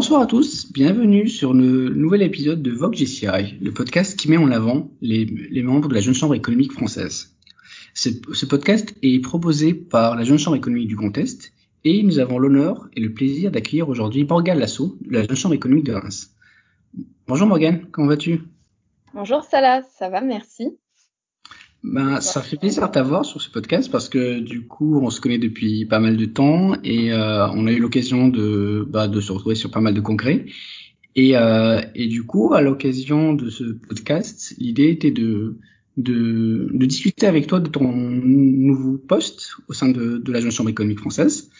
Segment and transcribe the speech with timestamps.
[0.00, 4.38] Bonsoir à tous, bienvenue sur le nouvel épisode de Vogue GCI, le podcast qui met
[4.38, 5.26] en avant les,
[5.62, 7.36] membres de la Jeune Chambre économique française.
[7.92, 11.52] Ce, podcast est proposé par la Jeune Chambre économique du Contest
[11.84, 15.54] et nous avons l'honneur et le plaisir d'accueillir aujourd'hui Morgane Lasso de la Jeune Chambre
[15.54, 16.34] économique de Reims.
[17.26, 18.40] Bonjour Morgane, comment vas-tu?
[19.12, 20.78] Bonjour Salah, ça va, merci.
[21.82, 25.20] Ben, ça fait plaisir de t'avoir sur ce podcast parce que du coup, on se
[25.20, 29.20] connaît depuis pas mal de temps et euh, on a eu l'occasion de, bah, de
[29.20, 30.44] se retrouver sur pas mal de congrès.
[31.16, 35.56] Et, euh, et du coup, à l'occasion de ce podcast, l'idée était de,
[35.96, 41.00] de, discuter avec toi de ton nouveau poste au sein de, de l'Agence Chambre économique
[41.00, 41.50] française.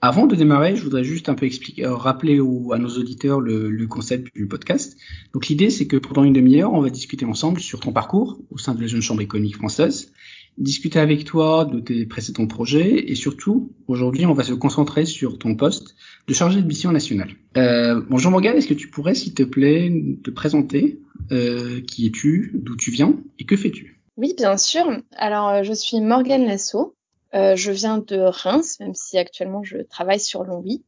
[0.00, 3.68] Avant de démarrer, je voudrais juste un peu expliquer, euh, rappeler à nos auditeurs le,
[3.68, 4.96] le concept du podcast.
[5.32, 8.58] Donc l'idée, c'est que pendant une demi-heure, on va discuter ensemble sur ton parcours au
[8.58, 10.12] sein de la Jeune Chambre économique française,
[10.56, 15.38] discuter avec toi de tes précédents projets et surtout, aujourd'hui, on va se concentrer sur
[15.38, 17.30] ton poste de chargé de mission nationale.
[17.56, 21.00] Euh, bonjour Morgane, est-ce que tu pourrais, s'il te plaît, te présenter
[21.32, 24.00] euh, Qui es-tu D'où tu viens Et que fais-tu?
[24.16, 24.84] Oui, bien sûr.
[25.16, 26.96] Alors, euh, je suis Morgane Lasso.
[27.34, 30.82] Euh, je viens de Reims, même si actuellement je travaille sur Longwy.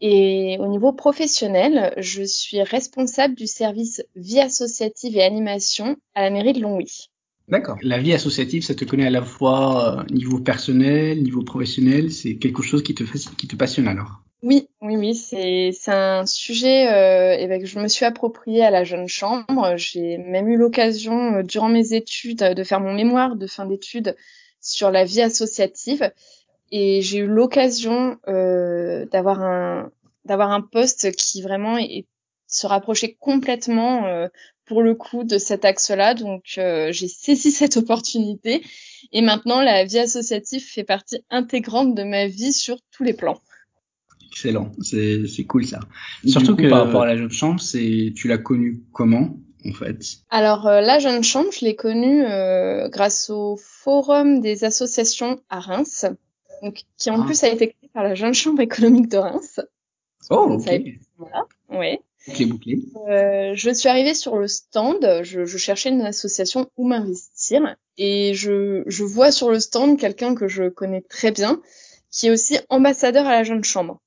[0.00, 6.30] Et au niveau professionnel, je suis responsable du service vie associative et animation à la
[6.30, 7.08] mairie de Longwy.
[7.48, 7.76] D'accord.
[7.82, 12.36] La vie associative, ça te connaît à la fois euh, niveau personnel, niveau professionnel, c'est
[12.36, 13.04] quelque chose qui te,
[13.36, 14.22] qui te passionne alors?
[14.42, 18.70] Oui, oui, oui, c'est un sujet euh, eh ben, que je me suis approprié à
[18.70, 19.74] la jeune chambre.
[19.76, 24.16] J'ai même eu l'occasion, euh, durant mes études, de faire mon mémoire de fin d'études
[24.64, 26.10] sur la vie associative
[26.72, 29.92] et j'ai eu l'occasion euh, d'avoir un
[30.24, 32.06] d'avoir un poste qui vraiment est,
[32.48, 34.28] se rapprochait complètement euh,
[34.64, 36.14] pour le coup de cet axe-là.
[36.14, 38.64] Donc euh, j'ai saisi cette opportunité
[39.12, 43.40] et maintenant la vie associative fait partie intégrante de ma vie sur tous les plans.
[44.30, 45.78] Excellent, c'est c'est cool ça.
[46.26, 49.36] Surtout que par rapport à la jeune chambre, c'est tu l'as connue comment?
[49.66, 49.98] En fait
[50.30, 55.60] Alors euh, la jeune chambre, je l'ai connue euh, grâce au forum des associations à
[55.60, 56.06] Reims,
[56.62, 57.24] donc, qui en ah.
[57.24, 59.60] plus a été créé par la jeune chambre économique de Reims.
[60.30, 60.70] Oh, ok.
[61.18, 62.00] Voilà, ouais.
[62.26, 62.78] Bouclé, bouclé.
[63.08, 68.32] Euh, je suis arrivée sur le stand, je, je cherchais une association où m'investir et
[68.34, 71.60] je, je vois sur le stand quelqu'un que je connais très bien,
[72.10, 74.00] qui est aussi ambassadeur à la jeune chambre,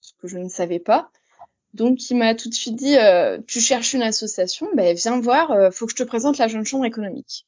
[0.00, 1.10] ce que je ne savais pas.
[1.74, 5.50] Donc il m'a tout de suite dit euh, tu cherches une association, ben viens voir,
[5.50, 7.46] euh, faut que je te présente la jeune chambre économique.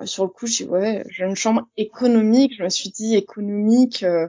[0.00, 4.04] Euh, sur le coup, j'ai dit ouais, jeune chambre économique, je me suis dit économique
[4.04, 4.28] euh,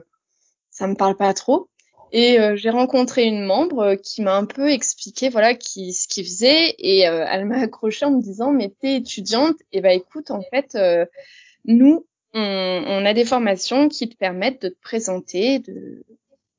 [0.70, 1.68] ça me parle pas trop
[2.10, 6.74] et j'ai rencontré une membre qui m'a un peu expliqué voilà qui ce qu'il faisait
[6.78, 10.74] et elle m'a accroché en me disant mais t'es étudiante et ben écoute en fait
[11.66, 16.02] nous on, on, a des formations qui te permettent de te présenter, de,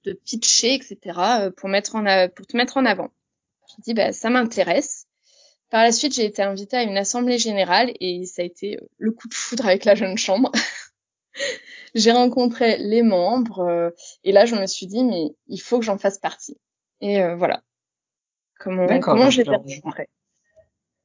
[0.09, 0.97] de pitcher, etc.
[1.41, 3.09] Euh, pour mettre en pour te mettre en avant.
[3.69, 5.07] Je dis bah ça m'intéresse.
[5.69, 8.87] Par la suite, j'ai été invitée à une assemblée générale et ça a été euh,
[8.97, 10.51] le coup de foudre avec la jeune chambre.
[11.95, 13.89] j'ai rencontré les membres euh,
[14.23, 16.57] et là je me suis dit mais il faut que j'en fasse partie.
[17.01, 17.63] Et voilà.
[18.59, 20.09] Comment comment j'ai rencontré.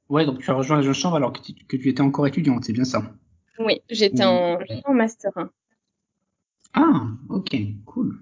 [0.08, 2.26] Ouais, donc tu as rejoint la jeune chambre alors que tu, que tu étais encore
[2.26, 3.14] étudiante, c'est bien ça?
[3.60, 5.50] Oui, j'étais en, en master 1.
[6.74, 8.20] Ah, ok, cool.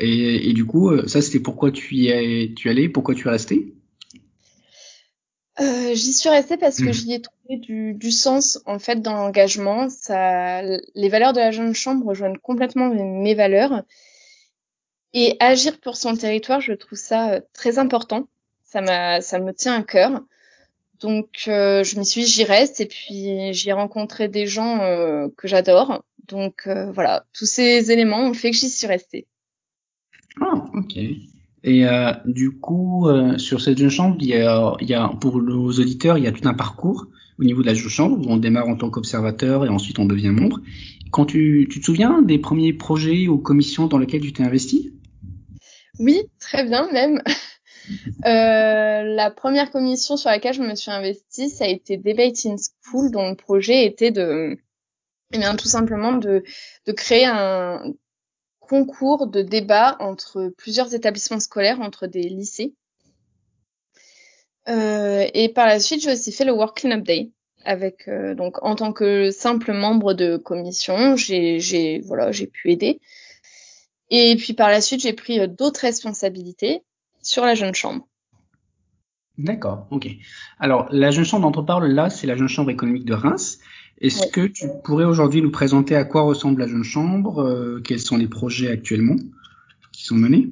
[0.00, 3.28] Et, et, du coup, euh, ça c'était pourquoi tu y es, tu allais, pourquoi tu
[3.28, 3.74] es resté
[5.60, 6.92] euh, J'y suis restée parce que hmm.
[6.92, 9.90] j'y ai trouvé du, du, sens en fait dans l'engagement.
[9.90, 13.82] Ça, les valeurs de la jeune chambre rejoignent complètement mes valeurs.
[15.14, 18.28] Et agir pour son territoire, je trouve ça euh, très important.
[18.64, 20.22] Ça m'a, ça me tient à cœur.
[21.00, 25.28] Donc euh, je m'y suis, j'y reste et puis j'y ai rencontré des gens euh,
[25.36, 26.02] que j'adore.
[26.26, 29.26] Donc euh, voilà, tous ces éléments ont fait que j'y suis restée.
[30.40, 30.96] Ah, ok.
[31.64, 35.08] Et euh, du coup, euh, sur cette jeune chambre, il y, a, il y a,
[35.08, 37.06] pour nos auditeurs, il y a tout un parcours
[37.38, 40.04] au niveau de la jeune chambre où on démarre en tant qu'observateur et ensuite on
[40.04, 40.60] devient membre.
[41.10, 44.92] Quand tu, tu te souviens des premiers projets ou commissions dans lesquels tu t'es investi?
[45.98, 47.22] Oui, très bien même.
[48.24, 52.56] euh, la première commission sur laquelle je me suis investie, ça a été Debate in
[52.56, 54.58] School, dont le projet était de,
[55.32, 56.44] eh bien, tout simplement de,
[56.86, 57.82] de créer un,
[58.68, 62.74] concours de débat entre plusieurs établissements scolaires, entre des lycées.
[64.68, 67.30] Euh, et par la suite, j'ai aussi fait le Work Cleanup Day
[67.64, 73.00] avec euh, donc en tant que simple membre de commission, j'ai voilà pu aider.
[74.10, 76.82] Et puis par la suite, j'ai pris euh, d'autres responsabilités
[77.22, 78.06] sur la jeune chambre.
[79.36, 80.08] D'accord, ok.
[80.58, 83.58] Alors la jeune chambre dont on parle là, c'est la jeune chambre économique de Reims.
[84.00, 88.00] Est-ce que tu pourrais aujourd'hui nous présenter à quoi ressemble la jeune chambre, euh, quels
[88.00, 89.16] sont les projets actuellement
[89.92, 90.50] qui sont menés?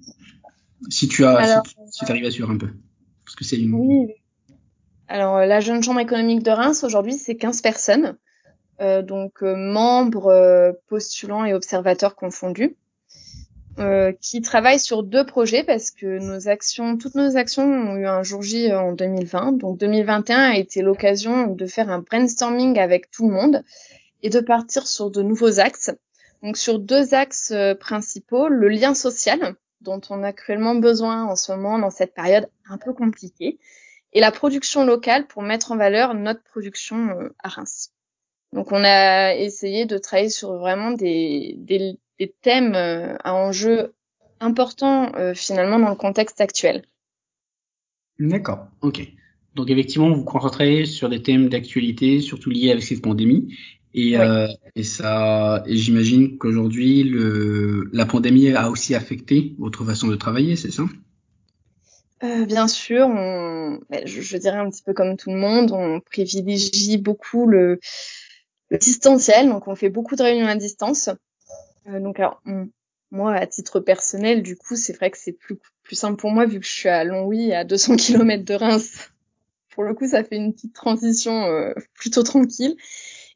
[0.90, 2.69] Si tu as, si tu arrives à suivre un peu.
[3.25, 3.72] Parce que c'est une.
[3.75, 4.12] Oui.
[5.08, 8.16] Alors, la Jeune Chambre économique de Reims, aujourd'hui, c'est 15 personnes.
[8.81, 12.76] Euh, donc, euh, membres, euh, postulants et observateurs confondus.
[13.78, 18.06] Euh, qui travaillent sur deux projets parce que nos actions, toutes nos actions ont eu
[18.06, 19.52] un jour J en 2020.
[19.52, 23.62] Donc 2021 a été l'occasion de faire un brainstorming avec tout le monde
[24.23, 25.90] et de partir sur de nouveaux axes.
[26.43, 31.52] Donc sur deux axes principaux, le lien social, dont on a cruellement besoin en ce
[31.52, 33.58] moment dans cette période un peu compliquée,
[34.12, 37.93] et la production locale pour mettre en valeur notre production euh, à Reims.
[38.52, 43.95] Donc on a essayé de travailler sur vraiment des, des, des thèmes euh, à enjeux
[44.41, 46.85] importants euh, finalement dans le contexte actuel.
[48.19, 49.07] D'accord, ok.
[49.55, 53.55] Donc effectivement, vous vous concentrez sur des thèmes d'actualité, surtout liés avec cette pandémie.
[53.95, 60.09] Et, euh, et ça, et j'imagine qu'aujourd'hui, le, la pandémie a aussi affecté votre façon
[60.09, 60.83] de travailler, c'est ça?
[62.23, 66.01] Euh, Bien sûr, on, je, je, dirais un petit peu comme tout le monde, on
[66.01, 67.81] privilégie beaucoup le,
[68.69, 71.09] le distanciel, donc on fait beaucoup de réunions à distance.
[71.88, 72.43] Euh, donc alors,
[73.11, 76.47] moi, à titre personnel, du coup, c'est vrai que c'est plus, plus simple pour moi
[76.47, 79.11] vu que je suis à Longwy, à 200 km de Reims.
[79.71, 82.77] Pour le coup, ça fait une petite transition euh, plutôt tranquille.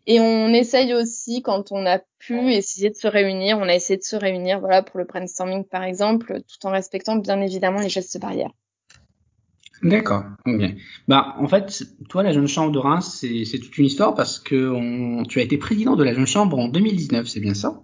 [0.07, 3.99] Et on essaye aussi, quand on a pu essayer de se réunir, on a essayé
[3.99, 7.91] de se réunir, voilà, pour le brainstorming par exemple, tout en respectant bien évidemment les
[7.91, 8.51] gestes barrières.
[9.83, 10.75] D'accord, bien.
[11.07, 15.23] Bah, en fait, toi, la Jeune Chambre de Reims, c'est toute une histoire parce que
[15.29, 17.83] tu as été président de la Jeune Chambre en 2019, c'est bien ça?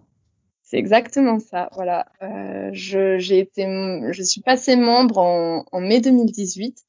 [0.66, 2.06] C'est exactement ça, voilà.
[2.22, 3.64] Euh, je, j'ai été,
[4.10, 6.84] je suis passée membre en, mai 2018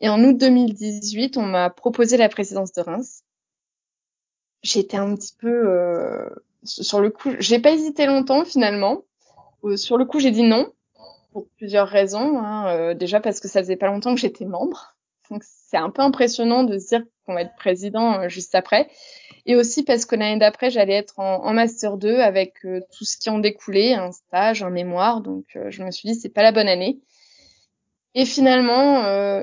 [0.00, 3.24] et en août 2018, on m'a proposé la présidence de Reims
[4.62, 6.28] j'étais un petit peu euh,
[6.64, 9.02] sur le coup, j'ai pas hésité longtemps finalement.
[9.64, 10.72] Euh, sur le coup, j'ai dit non
[11.32, 12.38] pour plusieurs raisons.
[12.38, 12.68] Hein.
[12.68, 14.96] Euh, déjà parce que ça faisait pas longtemps que j'étais membre,
[15.30, 18.88] donc c'est un peu impressionnant de se dire qu'on va être président euh, juste après.
[19.48, 23.04] Et aussi parce que l'année d'après, j'allais être en, en, master 2 avec euh, tout
[23.04, 25.22] ce qui en découlait, un stage, un mémoire.
[25.22, 27.00] Donc je me suis dit c'est pas la bonne année.
[28.14, 29.02] Et finalement,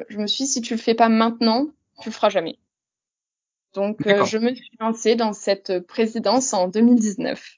[0.10, 1.68] je me suis dit si tu le fais pas maintenant,
[2.02, 2.58] tu le feras jamais.
[3.76, 7.58] Donc, euh, je me suis lancée dans cette présidence en 2019.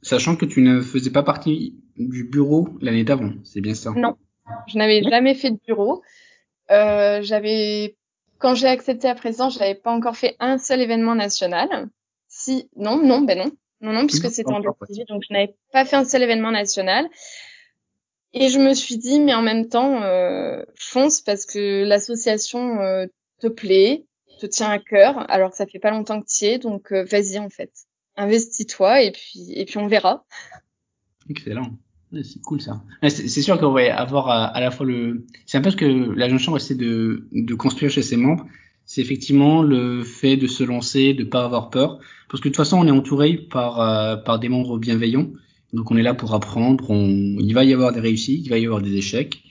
[0.00, 3.90] Sachant que tu ne faisais pas partie du bureau l'année d'avant, c'est bien ça?
[3.90, 4.16] Non,
[4.66, 6.02] je n'avais jamais fait de bureau.
[6.70, 7.96] Euh, j'avais,
[8.42, 11.88] quand j'ai accepté la présidence, je n'avais pas encore fait un seul événement national.
[12.26, 15.84] Si, non, non, ben non, non, non, puisque c'était en 2018, donc je n'avais pas
[15.84, 17.08] fait un seul événement national.
[18.32, 23.06] Et je me suis dit, mais en même temps, euh, fonce parce que l'association euh,
[23.40, 24.06] te plaît,
[24.40, 26.92] te tient à cœur, alors que ça fait pas longtemps que tu y es, donc
[26.92, 27.70] euh, vas-y en fait.
[28.16, 30.24] Investis-toi et puis et puis on verra.
[31.30, 31.70] Excellent.
[32.12, 32.82] C'est cool ça.
[33.08, 35.24] C'est sûr qu'on va avoir à, la fois le.
[35.46, 38.46] C'est un peu ce que la chambre essaie de, de construire chez ses membres.
[38.84, 42.56] C'est effectivement le fait de se lancer, de pas avoir peur, parce que de toute
[42.56, 45.28] façon on est entouré par euh, par des membres bienveillants.
[45.72, 46.90] Donc on est là pour apprendre.
[46.90, 47.06] On...
[47.06, 49.42] Il va y avoir des réussites, il va y avoir des échecs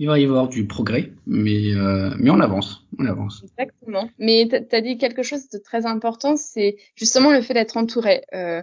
[0.00, 3.44] il va y avoir du progrès, mais, euh, mais on avance, on avance.
[3.58, 4.08] Exactement.
[4.18, 8.22] Mais tu as dit quelque chose de très important, c'est justement le fait d'être entouré.
[8.32, 8.62] Euh,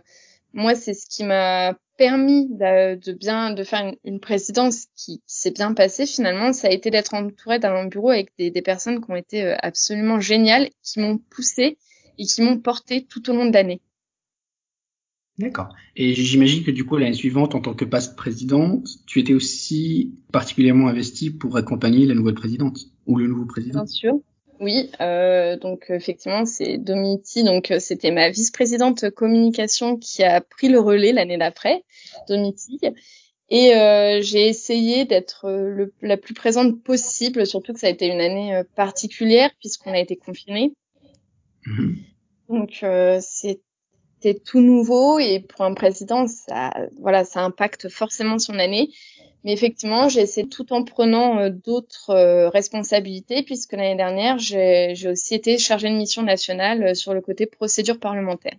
[0.54, 5.20] moi, c'est ce qui m'a permis de, de, bien de faire une, une présidence qui,
[5.20, 6.54] qui s'est bien passée finalement.
[6.54, 9.56] Ça a été d'être entouré d'un bureau avec des, des, personnes qui ont été euh,
[9.62, 11.78] absolument géniales, qui m'ont poussé
[12.18, 13.82] et qui m'ont porté tout au long de l'année.
[15.38, 15.70] D'accord.
[15.96, 20.16] Et j'imagine que du coup, l'année suivante, en tant que passe présidente, tu étais aussi
[20.32, 23.84] particulièrement investie pour accompagner la nouvelle présidente ou le nouveau président.
[23.84, 24.14] Bien sûr.
[24.60, 30.80] Oui, euh, donc effectivement, c'est Domiti, donc c'était ma vice-présidente communication qui a pris le
[30.80, 31.84] relais l'année d'après,
[32.28, 32.80] Domiti.
[33.50, 35.48] Et euh, j'ai essayé d'être
[36.02, 40.00] la plus présente possible, surtout que ça a été une année euh, particulière puisqu'on a
[40.00, 40.74] été confinés.
[41.66, 41.94] Mmh.
[42.50, 43.62] Donc euh, c'est
[44.44, 48.90] tout nouveau et pour un président, ça, voilà, ça impacte forcément son année.
[49.48, 54.94] Mais effectivement, j'ai essayé tout en prenant euh, d'autres euh, responsabilités, puisque l'année dernière, j'ai
[55.10, 58.58] aussi été chargée de mission nationale euh, sur le côté procédure parlementaire.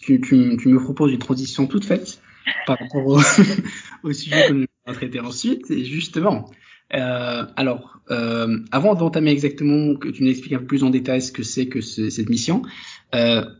[0.00, 2.20] Tu, me proposes une transition toute faite
[2.66, 3.20] par rapport au,
[4.02, 5.70] au sujet que nous allons traiter ensuite.
[5.70, 6.50] Et justement,
[6.90, 11.44] alors, avant d'entamer exactement, que tu nous expliques un peu plus en détail ce que
[11.44, 12.62] c'est que cette mission,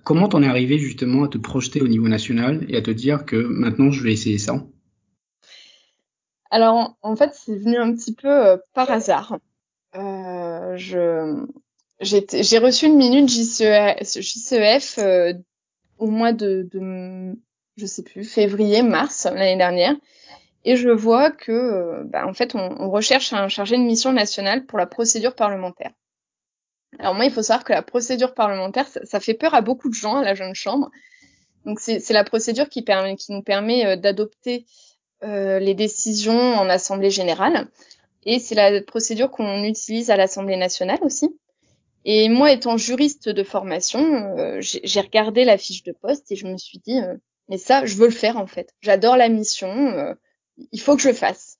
[0.02, 3.24] comment t'en es arrivé justement à te projeter au niveau national et à te dire
[3.24, 4.66] que maintenant je vais essayer ça?
[6.52, 9.38] Alors, en fait, c'est venu un petit peu euh, par hasard.
[9.96, 11.46] Euh, je
[12.00, 14.98] j'ai reçu une minute JCEF, JCEF
[15.98, 17.34] au mois de, de,
[17.76, 19.94] je sais plus, février, mars l'année dernière.
[20.64, 24.66] et je vois que, bah, en fait, on, on, recherche un chargé de mission nationale
[24.66, 25.92] pour la procédure parlementaire.
[26.98, 29.88] Alors moi, il faut savoir que la procédure parlementaire, ça, ça fait peur à beaucoup
[29.88, 30.90] de gens à la jeune chambre.
[31.64, 34.91] Donc c'est la procédure qui, permet, qui nous permet euh, d'adopter euh,
[35.22, 37.68] les décisions en assemblée générale,
[38.24, 41.36] et c'est la procédure qu'on utilise à l'Assemblée nationale aussi.
[42.04, 44.00] Et moi, étant juriste de formation,
[44.36, 47.16] euh, j'ai regardé la fiche de poste et je me suis dit, euh,
[47.48, 48.74] mais ça, je veux le faire en fait.
[48.80, 50.14] J'adore la mission, euh,
[50.72, 51.58] il faut que je le fasse.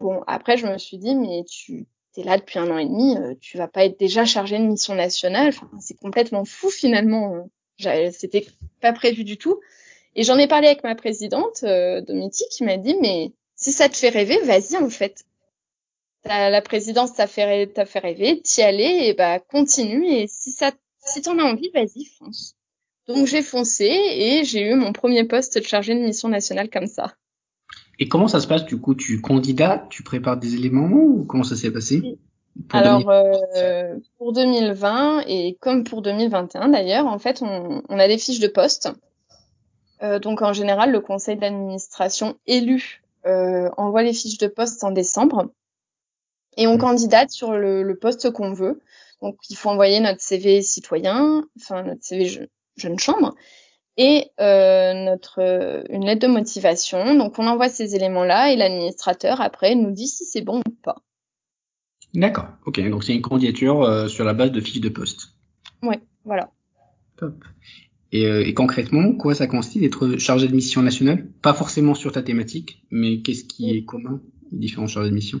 [0.00, 1.86] Bon, après, je me suis dit, mais tu
[2.16, 4.94] es là depuis un an et demi, tu vas pas être déjà chargé de mission
[4.94, 5.48] nationale.
[5.48, 7.48] Enfin, c'est complètement fou finalement.
[7.78, 8.46] C'était
[8.80, 9.60] pas prévu du tout.
[10.14, 12.02] Et j'en ai parlé avec ma présidente, euh,
[12.50, 15.24] qui m'a dit, mais si ça te fait rêver, vas-y en fait
[16.24, 20.06] la présidence t'a fait, t'a fait rêver, t'y aller, et bah continue.
[20.06, 22.54] Et si ça, si t'en as envie, vas-y, fonce.
[23.08, 26.86] Donc j'ai foncé et j'ai eu mon premier poste de chargé de mission nationale comme
[26.86, 27.14] ça.
[27.98, 28.94] Et comment ça se passe du coup?
[28.94, 32.18] Tu candidates, tu prépares des éléments ou comment ça s'est passé?
[32.68, 38.06] Pour Alors euh, pour 2020 et comme pour 2021 d'ailleurs, en fait on, on, a
[38.06, 38.90] des fiches de poste.
[40.02, 44.90] Euh, donc en général le conseil d'administration élu euh, envoie les fiches de poste en
[44.90, 45.50] décembre
[46.56, 46.80] et on mm.
[46.80, 48.80] candidate sur le, le poste qu'on veut.
[49.20, 53.34] Donc il faut envoyer notre CV citoyen, enfin notre CV jeune chambre
[53.96, 57.14] et euh, notre euh, une lettre de motivation.
[57.14, 60.96] Donc on envoie ces éléments-là et l'administrateur après nous dit si c'est bon ou pas.
[62.14, 62.48] D'accord.
[62.66, 62.80] Ok.
[62.88, 65.28] Donc c'est une candidature euh, sur la base de fiches de poste.
[65.82, 66.00] Ouais.
[66.24, 66.50] Voilà.
[67.16, 67.44] Top.
[68.12, 71.26] Et, euh, et, concrètement, quoi ça consiste d'être chargé de mission nationale?
[71.40, 74.20] Pas forcément sur ta thématique, mais qu'est-ce qui est commun
[74.52, 75.40] aux différents chargés de mission?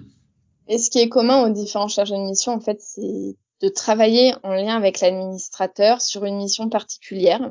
[0.68, 4.34] Et ce qui est commun aux différents chargés de mission, en fait, c'est de travailler
[4.42, 7.50] en lien avec l'administrateur sur une mission particulière,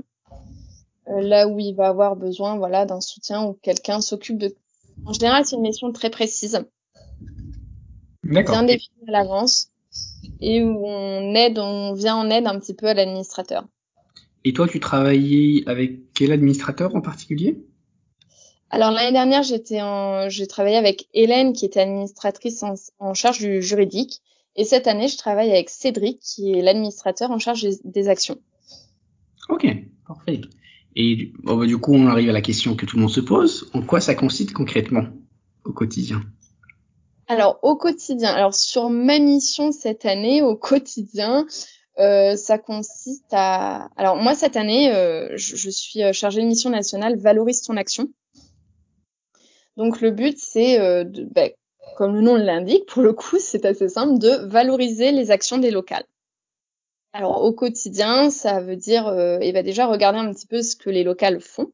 [1.08, 4.56] euh, là où il va avoir besoin, voilà, d'un soutien ou quelqu'un s'occupe de.
[5.06, 6.66] En général, c'est une mission très précise,
[8.24, 9.70] bien définie à l'avance,
[10.40, 13.68] et où on aide, on vient en aide un petit peu à l'administrateur.
[14.44, 17.64] Et toi, tu travaillais avec quel administrateur en particulier?
[18.70, 22.64] Alors l'année dernière, j'étais en, j'ai travaillé avec Hélène qui était administratrice
[23.00, 24.22] en, charge du juridique,
[24.56, 28.38] et cette année, je travaille avec Cédric qui est l'administrateur en charge des, actions.
[29.50, 29.68] Ok,
[30.08, 30.42] parfait.
[30.96, 33.22] Et bon, bah, du coup, on arrive à la question que tout le monde se
[33.22, 33.70] pose.
[33.74, 35.06] En quoi ça consiste concrètement
[35.64, 36.22] au quotidien?
[37.28, 41.46] Alors au quotidien, alors sur ma mission cette année, au quotidien,
[42.00, 43.90] euh, ça consiste à.
[43.98, 48.08] Alors moi cette année, euh, je, suis euh, chargée de mission nationale Valorise ton action.
[49.78, 50.78] Donc le but, c'est,
[51.32, 51.48] bah,
[51.98, 55.72] comme le nom l'indique, pour le coup, c'est assez simple, de valoriser les actions des
[55.72, 56.06] locales.
[57.14, 60.90] Alors au quotidien, ça veut dire, et bah, déjà regarder un petit peu ce que
[60.90, 61.72] les locales font,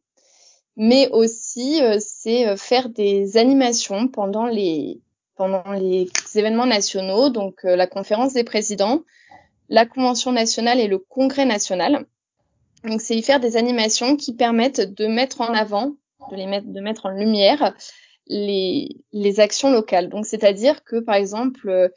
[0.76, 5.00] mais aussi c'est faire des animations pendant les
[6.36, 9.04] événements nationaux, donc la conférence des présidents,
[9.70, 12.06] la convention nationale et le congrès national.
[12.84, 15.96] Donc c'est y faire des animations qui permettent de mettre en avant
[16.32, 17.74] de les mettre, de mettre en lumière
[18.28, 20.10] les, actions locales.
[20.10, 21.90] Donc, c'est-à-dire que, par exemple, euh,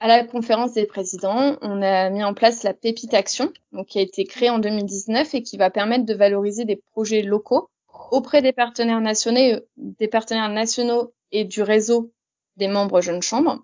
[0.00, 3.98] à la conférence des présidents, on a mis en place la Pépite Action, donc qui
[3.98, 7.68] a été créée en 2019 et qui va permettre de valoriser des projets locaux
[8.10, 12.12] auprès des partenaires nationaux, des partenaires nationaux et du réseau
[12.56, 13.62] des membres jeunes chambres.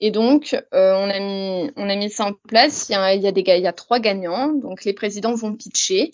[0.00, 2.88] Et donc, euh, on a mis, on a mis ça en place.
[2.88, 4.52] Il y a, il y a des, il y a trois gagnants.
[4.52, 6.12] Donc, les présidents vont pitcher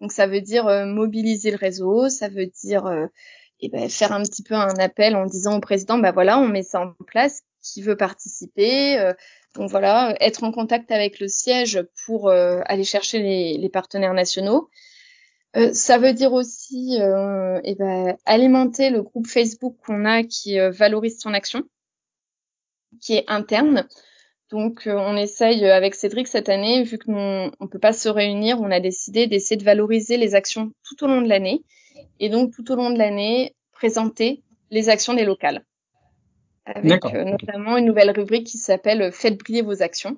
[0.00, 3.06] donc ça veut dire euh, mobiliser le réseau, ça veut dire euh,
[3.60, 6.48] eh ben, faire un petit peu un appel en disant au président, bah voilà, on
[6.48, 8.98] met ça en place, qui veut participer.
[8.98, 9.14] Euh,
[9.54, 14.68] donc voilà, être en contact avec le siège pour aller chercher les, les, partenaires nationaux.
[15.72, 21.32] ça veut dire aussi eh ben, alimenter le groupe Facebook qu'on a qui valorise son
[21.32, 21.62] action,
[23.00, 23.86] qui est interne.
[24.50, 27.92] Donc, euh, on essaye euh, avec Cédric cette année, vu que nous, on peut pas
[27.92, 31.64] se réunir, on a décidé d'essayer de valoriser les actions tout au long de l'année.
[32.20, 35.64] Et donc, tout au long de l'année, présenter les actions des locales.
[36.64, 40.16] Avec euh, notamment une nouvelle rubrique qui s'appelle Faites briller vos actions.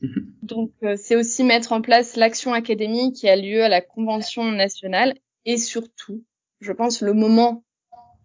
[0.00, 0.34] Mhm.
[0.42, 5.14] Donc, c'est aussi mettre en place l'action académique qui a lieu à la Convention nationale
[5.44, 6.24] et surtout,
[6.60, 7.64] je pense, le moment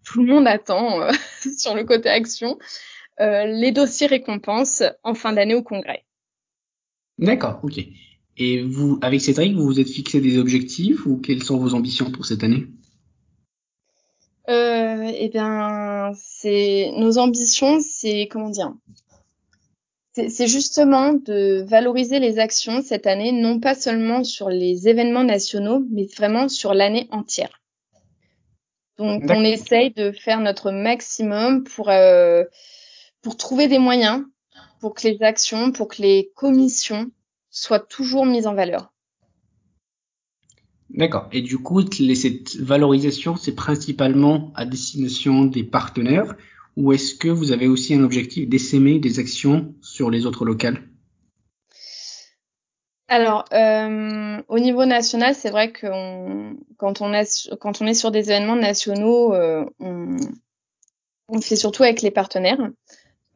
[0.04, 1.08] tout le monde attend
[1.58, 2.58] sur le côté action,
[3.20, 6.04] les dossiers récompenses en fin d'année au congrès.
[7.18, 7.80] D'accord, ok.
[8.36, 12.10] Et vous, avec Cédric, vous vous êtes fixé des objectifs ou quelles sont vos ambitions
[12.10, 12.66] pour cette année?
[14.48, 18.72] Euh, Eh bien, c'est nos ambitions, c'est comment dire?
[20.12, 25.84] C'est justement de valoriser les actions cette année, non pas seulement sur les événements nationaux,
[25.90, 27.60] mais vraiment sur l'année entière.
[28.96, 32.44] Donc on essaye de faire notre maximum pour euh,
[33.28, 34.24] pour trouver des moyens
[34.80, 37.10] pour que les actions, pour que les commissions
[37.50, 38.90] soient toujours mises en valeur.
[40.88, 41.28] D'accord.
[41.30, 46.36] Et du coup, cette valorisation, c'est principalement à destination des partenaires
[46.78, 50.88] ou est-ce que vous avez aussi un objectif d'essaimer des actions sur les autres locales?
[53.08, 55.86] Alors, euh, au niveau national, c'est vrai que
[56.78, 57.12] quand, on
[57.60, 60.16] quand on est sur des événements nationaux, euh, on,
[61.28, 62.70] on fait surtout avec les partenaires,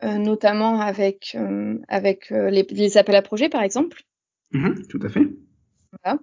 [0.03, 4.03] notamment avec, euh, avec euh, les, les, appels à projets, par exemple.
[4.53, 5.27] Mmh, tout à fait.
[6.03, 6.19] Voilà.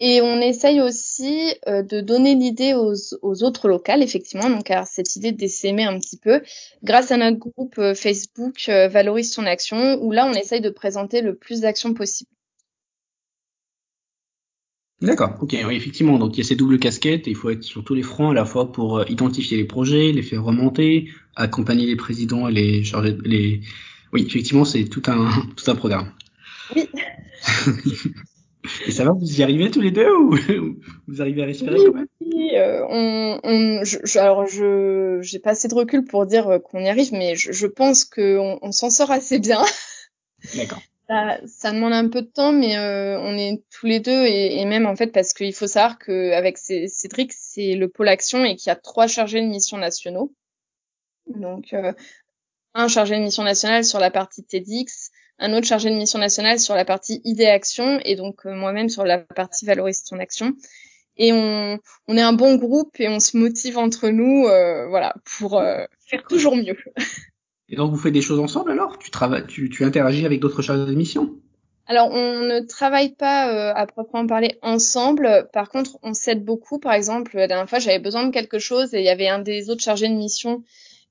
[0.00, 4.84] Et on essaye aussi euh, de donner l'idée aux, aux, autres locales, effectivement, donc à
[4.84, 6.42] cette idée d'essaimer un petit peu,
[6.82, 10.70] grâce à notre groupe euh, Facebook euh, Valorise son action, où là on essaye de
[10.70, 12.30] présenter le plus d'actions possible.
[15.00, 17.62] D'accord, ok, oui, effectivement, donc il y a ces doubles casquettes, et il faut être
[17.62, 21.86] sur tous les fronts à la fois pour identifier les projets, les faire remonter, accompagner
[21.86, 23.60] les présidents et les charger, les...
[24.12, 26.12] Oui, effectivement, c'est tout un, tout un programme.
[26.74, 26.88] Oui.
[28.86, 30.36] Et ça va, vous y arrivez tous les deux ou
[31.08, 32.06] vous arrivez à respirer quand même?
[32.20, 36.58] Oui, euh, on, on, je, alors je j'ai pas assez de recul pour dire euh,
[36.58, 39.62] qu'on y arrive, mais je, je pense qu'on on, s'en sort assez bien.
[40.56, 40.80] D'accord.
[41.08, 44.60] Ça, ça, demande un peu de temps, mais euh, on est tous les deux et,
[44.60, 48.56] et même en fait parce qu'il faut savoir qu'avec Cédric, c'est le pôle action et
[48.56, 50.32] qu'il y a trois chargés de mission nationaux.
[51.26, 51.92] Donc euh,
[52.74, 56.58] un chargé de mission nationale sur la partie TEDx, un autre chargé de mission nationale
[56.58, 60.52] sur la partie idée action et donc euh, moi-même sur la partie valorisation d'action.
[61.16, 65.14] Et on, on est un bon groupe et on se motive entre nous, euh, voilà,
[65.38, 66.76] pour euh, faire toujours mieux.
[67.68, 68.98] Et donc vous faites des choses ensemble alors?
[68.98, 71.34] Tu travailles, tu, tu interagis avec d'autres chargés de mission?
[71.86, 75.48] Alors, on ne travaille pas euh, à proprement parler ensemble.
[75.52, 76.78] Par contre, on s'aide beaucoup.
[76.78, 79.38] Par exemple, la dernière fois, j'avais besoin de quelque chose et il y avait un
[79.38, 80.62] des autres chargés de mission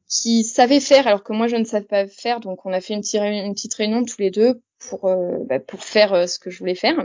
[0.07, 2.39] qui savait faire alors que moi je ne savais pas faire.
[2.39, 5.37] Donc on a fait une petite, réunion, une petite réunion tous les deux pour euh,
[5.47, 6.99] bah, pour faire euh, ce que je voulais faire.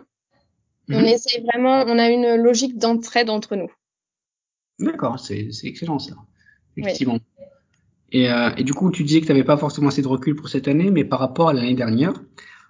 [0.88, 0.94] Mmh.
[0.94, 3.70] On essaie vraiment, on a une logique d'entraide entre nous.
[4.78, 6.14] D'accord, c'est c'est excellent ça.
[6.76, 7.14] Effectivement.
[7.38, 7.44] Oui.
[8.12, 10.48] Et, euh, du coup, tu disais que tu n'avais pas forcément assez de recul pour
[10.48, 12.14] cette année, mais par rapport à l'année dernière,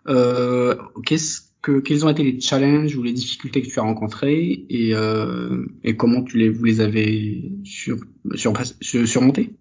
[0.08, 0.74] euh,
[1.04, 4.94] qu'est-ce que, quels ont été les challenges ou les difficultés que tu as rencontrées et,
[4.94, 7.98] euh, et comment tu les, vous les avez sur,
[8.34, 9.52] sur, surmontés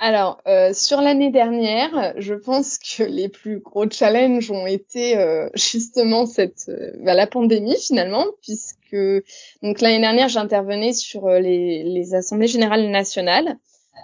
[0.00, 5.48] alors, euh, sur l'année dernière, je pense que les plus gros challenges ont été euh,
[5.54, 9.24] justement cette euh, bah, la pandémie finalement, puisque
[9.60, 13.58] donc l'année dernière j'intervenais sur euh, les, les, assemblées générales nationales.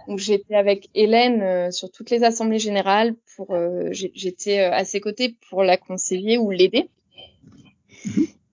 [0.08, 3.56] Donc j'étais avec Hélène euh, sur toutes les assemblées générales pour
[3.90, 6.88] j'étais à ses côtés pour la conseiller ou l'aider.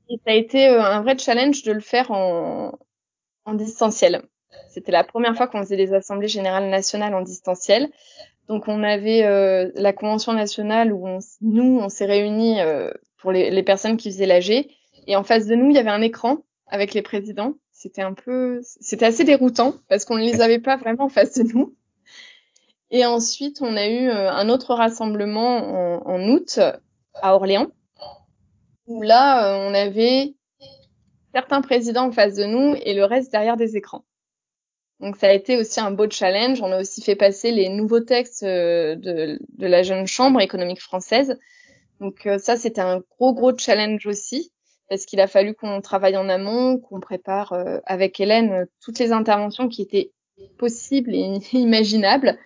[0.10, 2.78] Et ça a été un vrai challenge de le faire en,
[3.46, 4.24] en distanciel.
[4.70, 7.90] C'était la première fois qu'on faisait des assemblées générales nationales en distanciel.
[8.48, 13.32] Donc on avait euh, la convention nationale où on, nous on s'est réunis euh, pour
[13.32, 14.68] les, les, personnes qui faisaient l'AG
[15.08, 17.54] et en face de nous il y avait un écran avec les présidents.
[17.82, 21.34] C'était un peu, c'était assez déroutant parce qu'on ne les avait pas vraiment en face
[21.34, 21.76] de nous.
[22.92, 26.60] Et ensuite on a eu euh, un autre rassemblement en, en, août
[27.16, 27.72] à Orléans
[28.86, 30.36] où là euh, on avait
[31.34, 34.06] certains présidents en face de nous et le reste derrière des écrans.
[35.00, 36.62] Donc ça a été aussi un beau challenge.
[36.62, 40.82] On a aussi fait passer les nouveaux textes euh, de, de la jeune chambre économique
[40.82, 41.40] française.
[42.00, 44.52] Donc ça, c'était un gros, gros challenge aussi,
[44.92, 49.14] parce qu'il a fallu qu'on travaille en amont, qu'on prépare euh, avec Hélène toutes les
[49.14, 50.12] interventions qui étaient
[50.58, 52.38] possibles et imaginables.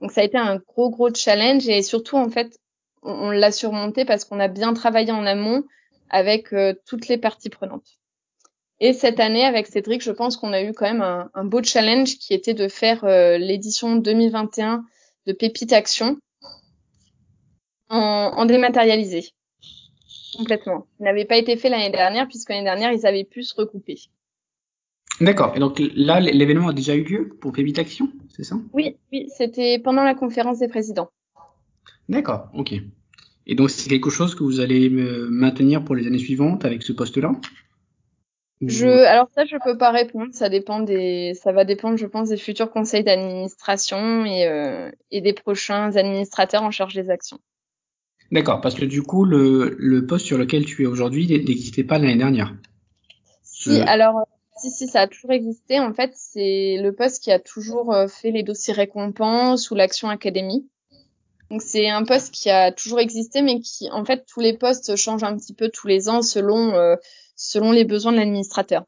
[0.00, 2.56] Donc ça a été un gros, gros challenge et surtout, en fait,
[3.02, 5.64] on, l'a surmonté parce qu'on a bien travaillé en amont
[6.08, 6.54] avec
[6.86, 7.98] toutes les parties prenantes.
[8.78, 12.16] Et cette année, avec Cédric, je pense qu'on a eu quand même un, beau challenge
[12.18, 14.84] qui était de faire euh, l'édition 2021
[15.26, 16.16] de Pépite Action
[17.88, 19.32] en dématérialisé.
[20.36, 20.86] Complètement.
[21.00, 23.96] Il n'avait pas été fait l'année dernière, puisque l'année dernière, ils avaient pu se recouper.
[25.20, 25.52] D'accord.
[25.56, 28.56] Et donc là, l'événement a déjà eu lieu pour Pépite Action, c'est ça?
[28.72, 31.10] Oui, oui, c'était pendant la conférence des présidents.
[32.08, 32.74] D'accord, ok.
[33.46, 36.92] Et donc c'est quelque chose que vous allez maintenir pour les années suivantes avec ce
[36.92, 37.32] poste-là?
[38.60, 40.28] Je, alors ça, je peux pas répondre.
[40.32, 45.20] Ça dépend des, ça va dépendre, je pense, des futurs conseils d'administration et, euh, et
[45.20, 47.38] des prochains administrateurs en charge des actions.
[48.30, 51.98] D'accord, parce que du coup, le, le poste sur lequel tu es aujourd'hui n'existait pas
[51.98, 52.54] l'année dernière.
[53.42, 55.80] Si, alors, si, si, ça a toujours existé.
[55.80, 60.08] En fait, c'est le poste qui a toujours euh, fait les dossiers récompenses ou l'action
[60.08, 60.68] académie.
[61.50, 64.96] Donc c'est un poste qui a toujours existé, mais qui, en fait, tous les postes
[64.96, 66.96] changent un petit peu tous les ans selon euh,
[67.36, 68.84] selon les besoins de l'administrateur.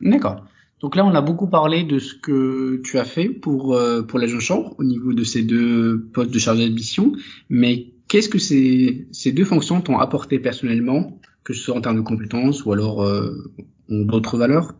[0.00, 0.44] D'accord.
[0.80, 4.18] Donc là, on a beaucoup parlé de ce que tu as fait pour euh, pour
[4.18, 7.12] la jeune chambre au niveau de ces deux postes de chargé de mission,
[7.48, 12.02] mais qu'est-ce que ces deux fonctions t'ont apporté personnellement, que ce soit en termes de
[12.02, 13.52] compétences ou alors euh,
[13.88, 14.74] d'autres valeurs?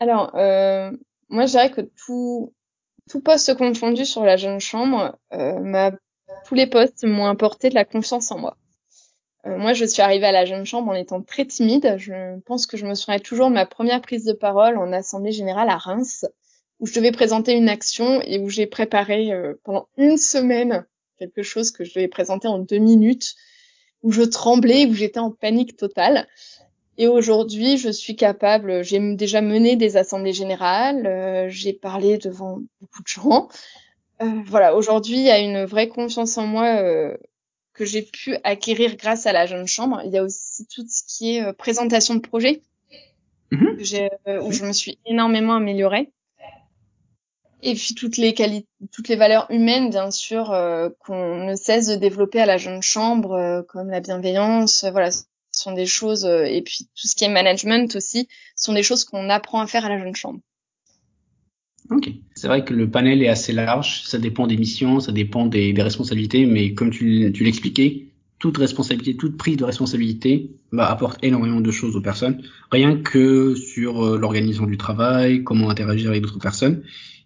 [0.00, 0.90] Alors, euh,
[1.28, 2.52] moi, je dirais que tout
[3.08, 5.90] tout poste confondu sur la jeune chambre, euh,
[6.46, 8.56] tous les postes m'ont apporté de la confiance en moi.
[9.46, 11.94] Euh, moi, je suis arrivée à la jeune chambre en étant très timide.
[11.96, 15.30] Je pense que je me souviens toujours de ma première prise de parole en assemblée
[15.30, 16.26] générale à Reims,
[16.80, 19.30] où je devais présenter une action et où j'ai préparé
[19.62, 20.84] pendant une semaine
[21.20, 23.36] quelque chose que je devais présenter en deux minutes,
[24.02, 26.26] où je tremblais, où j'étais en panique totale.
[26.98, 32.58] Et aujourd'hui, je suis capable, j'ai déjà mené des assemblées générales, euh, j'ai parlé devant
[32.80, 33.48] beaucoup de gens.
[34.46, 37.16] voilà, aujourd'hui, il y a une vraie confiance en moi
[37.80, 40.02] que j'ai pu acquérir grâce à la jeune chambre.
[40.04, 42.60] Il y a aussi tout ce qui est euh, présentation de projet,
[43.52, 43.78] mhm.
[44.28, 46.12] euh, où je me suis énormément améliorée.
[47.62, 51.88] Et puis toutes les qualités, toutes les valeurs humaines, bien sûr, euh, qu'on ne cesse
[51.88, 56.24] de développer à la jeune chambre, comme la bienveillance, voilà, ce sont des choses.
[56.24, 59.84] et puis tout ce qui est management aussi, sont des choses qu'on apprend à faire
[59.84, 60.40] à la jeune chambre.
[61.90, 62.08] Ok.
[62.34, 65.72] C'est vrai que le panel est assez large, ça dépend des missions, ça dépend des,
[65.72, 68.06] des responsabilités, mais comme tu, tu l'expliquais,
[68.38, 73.54] toute responsabilité, toute prise de responsabilité bah, apporte énormément de choses aux personnes, rien que
[73.54, 76.82] sur euh, l'organisation du travail, comment interagir avec d'autres personnes,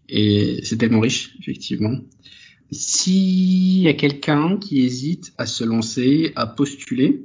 [0.09, 1.97] et c'est tellement riche, effectivement.
[2.71, 7.25] S'il y a quelqu'un qui hésite à se lancer, à postuler,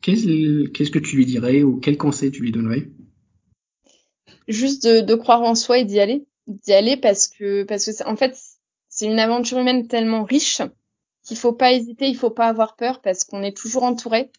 [0.00, 2.88] qu'est-ce que tu lui dirais ou quel conseil tu lui donnerais?
[4.48, 6.24] Juste de, croire en soi et d'y aller.
[6.46, 8.36] D'y aller parce que parce que en fait
[8.88, 10.62] c'est une aventure humaine tellement riche
[11.22, 14.32] qu'il faut pas hésiter, il faut pas avoir peur parce qu'on est toujours entouré,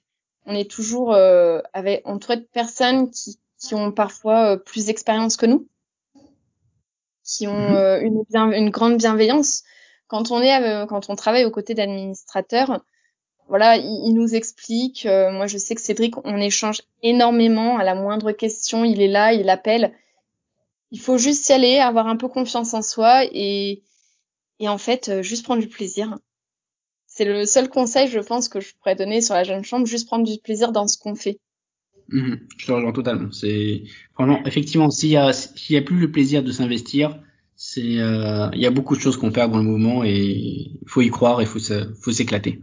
[0.45, 5.37] on est toujours euh, avec entouré de personnes qui qui ont parfois euh, plus d'expérience
[5.37, 5.67] que nous,
[7.35, 7.75] qui ont mhm.
[7.75, 9.63] euh, une bien, une grande bienveillance.
[10.07, 12.83] Quand on est quand on travaille aux côtés d'administrateurs,
[13.47, 15.05] voilà, ils, nous expliquent.
[15.05, 17.77] moi, je sais que Cédric, on échange énormément.
[17.77, 19.93] À la moindre question, il est là, il appelle
[20.91, 23.83] il faut juste y aller, avoir un peu confiance en soi et,
[24.59, 26.19] et en fait, euh, juste prendre du plaisir.
[27.07, 30.07] C'est le seul conseil, je pense, que je pourrais donner sur la jeune chambre, juste
[30.07, 31.39] prendre du plaisir dans ce qu'on fait.
[32.11, 33.31] Mmh, je te rejoins totalement.
[33.31, 33.83] C'est
[34.17, 37.17] vraiment effectivement s'il y a s'il y a plus le plaisir de s'investir,
[37.55, 40.79] c'est euh, il y a beaucoup de choses qu'on perd dans le mouvement et il
[40.87, 42.59] faut y croire, il faut faut s'éclater.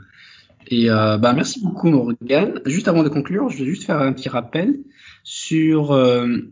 [0.70, 2.60] Et euh, bah merci beaucoup Morgan.
[2.66, 4.80] Juste avant de conclure, je vais juste faire un petit rappel
[5.24, 6.50] sur euh,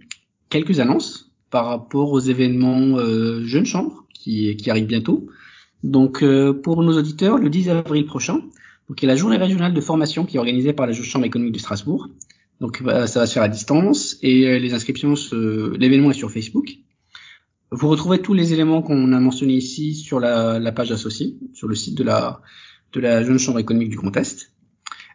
[0.48, 5.26] quelques annonces par rapport aux événements euh, Jeune Chambre qui, arrivent bientôt.
[5.85, 6.24] Donc
[6.62, 8.40] pour nos auditeurs, le 10 avril prochain,
[8.88, 11.54] donc il la journée régionale de formation qui est organisée par la Jeune Chambre économique
[11.54, 12.09] de Strasbourg.
[12.60, 15.14] Donc bah, ça va se faire à distance et euh, les inscriptions,
[15.78, 16.76] l'événement est sur Facebook.
[17.70, 21.68] Vous retrouvez tous les éléments qu'on a mentionnés ici sur la, la, page associée, sur
[21.68, 22.40] le site de la,
[22.92, 24.52] de la Jeune Chambre économique du Contest.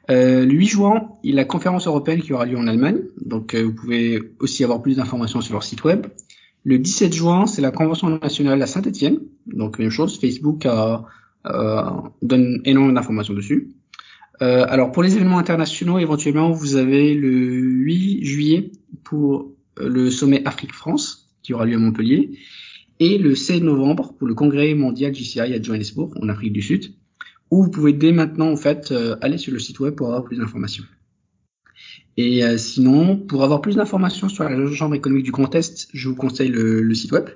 [0.10, 2.99] Euh, le 8 juin, il y a la conférence européenne qui aura lieu en Allemagne.
[3.23, 6.08] Donc, euh, vous pouvez aussi avoir plus d'informations sur leur site web.
[6.63, 9.19] Le 17 juin, c'est la convention nationale à Saint-Etienne.
[9.47, 11.06] Donc, même chose, Facebook a,
[11.45, 11.84] euh,
[12.21, 13.71] donne énormément d'informations dessus.
[14.41, 18.71] Euh, alors, pour les événements internationaux, éventuellement, vous avez le 8 juillet
[19.04, 22.38] pour le sommet Afrique-France qui aura lieu à Montpellier
[22.99, 26.93] et le 16 novembre pour le congrès mondial GCI à Johannesburg en Afrique du Sud
[27.51, 30.23] ou vous pouvez dès maintenant en fait euh, aller sur le site web pour avoir
[30.23, 30.86] plus d'informations.
[32.17, 36.15] Et euh, sinon, pour avoir plus d'informations sur la chambre économique du contest, je vous
[36.15, 37.30] conseille le, site web.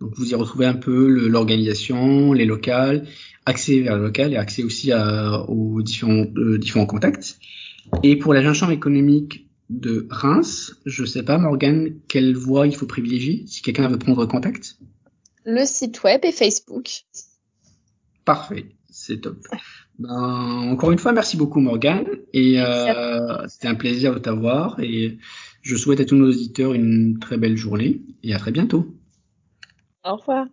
[0.00, 3.06] Donc vous y retrouvez un peu l'organisation, les locales,
[3.46, 7.38] accès vers le local et accès aussi à, aux différents, euh, différents contacts.
[8.02, 12.86] Et pour la chambre économique de Reims, je sais pas Morgane, quelle voie il faut
[12.86, 14.76] privilégier si quelqu'un veut prendre contact?
[15.44, 16.88] Le site web et Facebook.
[18.24, 18.66] Parfait.
[18.90, 19.36] C'est top.
[19.98, 22.06] Ben, encore une fois, merci beaucoup Morgane.
[22.32, 24.80] Et euh, c'était un plaisir de t'avoir.
[24.80, 25.18] Et
[25.62, 28.02] je souhaite à tous nos auditeurs une très belle journée.
[28.22, 28.93] Et à très bientôt.
[30.04, 30.46] Au revoir.